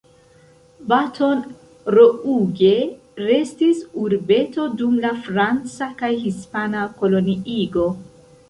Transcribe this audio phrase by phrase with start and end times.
[0.91, 1.43] Baton
[1.95, 2.71] Rouge
[3.27, 7.89] restis urbeto dum la franca kaj hispana koloniigo.